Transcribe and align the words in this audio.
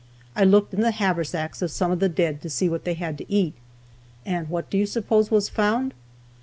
I 0.35 0.43
looked 0.45 0.73
in 0.73 0.81
the 0.81 0.89
haversacks 0.89 1.61
of 1.61 1.69
some 1.69 1.91
of 1.91 1.99
the 1.99 2.09
dead 2.09 2.41
to 2.41 2.49
see 2.49 2.67
what 2.67 2.85
they 2.85 2.95
had 2.95 3.19
to 3.19 3.31
eat, 3.31 3.53
and 4.25 4.49
what 4.49 4.67
do 4.71 4.79
you 4.79 4.87
suppose 4.87 5.29
was 5.29 5.47
found? 5.47 5.93